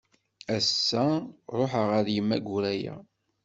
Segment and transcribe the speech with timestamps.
[0.55, 1.05] Ass-a
[1.57, 2.95] ruḥeɣ ɣer Yemma Guraya.